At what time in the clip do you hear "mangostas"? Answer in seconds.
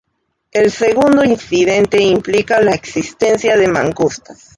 3.67-4.49